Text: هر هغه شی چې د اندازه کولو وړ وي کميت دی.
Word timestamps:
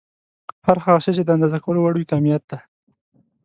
هر 0.65 0.77
هغه 0.85 0.99
شی 1.03 1.11
چې 1.17 1.23
د 1.25 1.29
اندازه 1.35 1.57
کولو 1.63 1.79
وړ 1.81 1.93
وي 1.97 2.05
کميت 2.13 2.43
دی. 2.51 2.59